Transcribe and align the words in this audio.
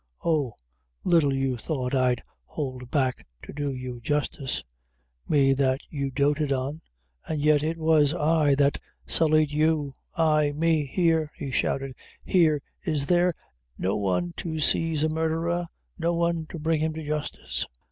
Oh, 0.25 0.55
little 1.05 1.31
you 1.31 1.57
thought 1.57 1.93
I'd 1.93 2.23
hould 2.47 2.89
back 2.89 3.27
to 3.43 3.53
do 3.53 3.71
you 3.71 4.01
justice 4.01 4.63
me 5.29 5.53
that 5.53 5.81
you 5.91 6.09
doted 6.09 6.51
on 6.51 6.81
an' 7.27 7.39
yet 7.39 7.61
it 7.61 7.77
was 7.77 8.11
I 8.11 8.55
that 8.55 8.79
sullied 9.05 9.51
you 9.51 9.93
I! 10.15 10.53
me! 10.53 10.87
Here," 10.87 11.31
he 11.35 11.51
shouted 11.51 11.93
"here, 12.25 12.63
is 12.83 13.05
there 13.05 13.35
no 13.77 13.95
one 13.95 14.33
to 14.37 14.59
saize 14.59 15.03
a 15.03 15.09
murdherer! 15.09 15.67
no 15.99 16.15
one 16.15 16.47
to 16.47 16.57
bring 16.57 16.79
him 16.81 16.93
to 16.95 17.05
justice!" 17.05 17.67